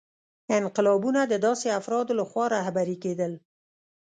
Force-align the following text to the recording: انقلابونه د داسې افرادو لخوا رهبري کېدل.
انقلابونه 0.59 1.21
د 1.27 1.33
داسې 1.45 1.67
افرادو 1.79 2.11
لخوا 2.19 2.45
رهبري 2.55 2.97
کېدل. 3.03 3.33